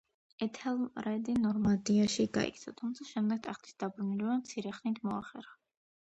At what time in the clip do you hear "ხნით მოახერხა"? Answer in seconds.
4.81-5.57